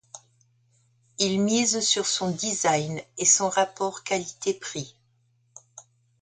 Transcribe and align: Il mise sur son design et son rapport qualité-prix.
Il 1.19 1.39
mise 1.43 1.79
sur 1.79 2.07
son 2.07 2.31
design 2.31 2.99
et 3.19 3.25
son 3.25 3.49
rapport 3.49 4.03
qualité-prix. 4.03 4.97